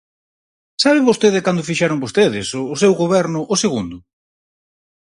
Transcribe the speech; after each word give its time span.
¿Sabe 0.83 1.07
vostede 1.09 1.45
cando 1.45 1.67
fixeron 1.69 2.01
vostedes, 2.05 2.47
o 2.73 2.75
seu 2.81 2.93
goberno, 3.01 3.39
o 3.53 3.55
segundo? 3.63 3.97